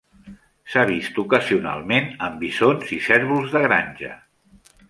S'ha 0.75 0.85
vist 0.91 1.19
ocasionalment 1.25 2.09
en 2.29 2.41
bisons 2.47 2.97
i 2.99 3.01
cérvols 3.11 3.57
de 3.59 3.63
granja. 3.69 4.15